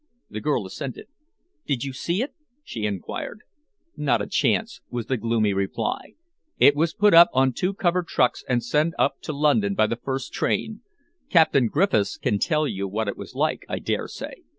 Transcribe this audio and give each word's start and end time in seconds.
The 0.31 0.41
girl 0.41 0.65
assented. 0.65 1.05
"Did 1.67 1.83
you 1.83 1.93
see 1.93 2.23
it?" 2.23 2.33
she 2.63 2.87
enquired. 2.87 3.41
"Not 3.95 4.19
a 4.19 4.25
chance," 4.25 4.81
was 4.89 5.05
the 5.05 5.15
gloomy 5.15 5.53
reply. 5.53 6.15
"It 6.57 6.75
was 6.75 6.95
put 6.95 7.13
on 7.13 7.53
two 7.53 7.75
covered 7.75 8.07
trucks 8.07 8.43
and 8.49 8.63
sent 8.63 8.95
up 8.97 9.21
to 9.21 9.31
London 9.31 9.75
by 9.75 9.85
the 9.85 9.95
first 10.03 10.33
train. 10.33 10.81
Captain 11.29 11.67
Griffiths 11.67 12.17
can 12.17 12.39
tell 12.39 12.67
you 12.67 12.87
what 12.87 13.07
it 13.07 13.15
was 13.15 13.35
like, 13.35 13.63
I 13.69 13.77
dare 13.77 14.07
say. 14.07 14.41